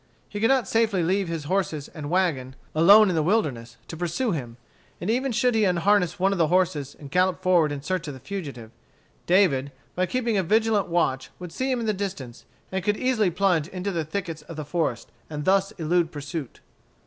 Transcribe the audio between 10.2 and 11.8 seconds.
a vigilant watch, would see him